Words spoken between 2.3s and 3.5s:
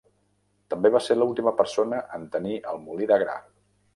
tenir el molí de gra.